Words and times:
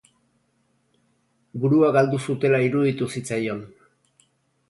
Burua 1.65 1.91
galdu 1.97 2.21
zutela 2.27 2.61
iruditu 2.69 3.09
zitzaion. 3.17 3.59